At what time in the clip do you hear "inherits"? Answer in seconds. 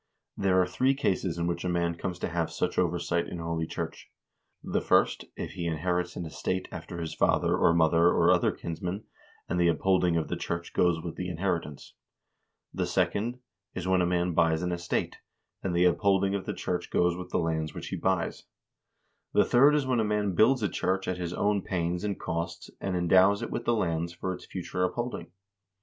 5.67-6.15